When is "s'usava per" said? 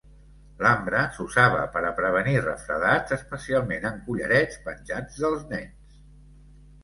1.17-1.81